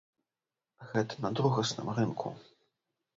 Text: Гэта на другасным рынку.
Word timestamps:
Гэта 0.93 1.13
на 1.25 1.31
другасным 1.39 1.91
рынку. 1.99 2.27